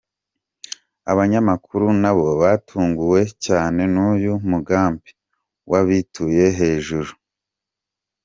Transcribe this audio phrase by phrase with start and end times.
[1.11, 5.17] Abanyamakuru nabo batunguwe cyane n’uyu mugambii
[5.71, 7.11] wabituye hejuru.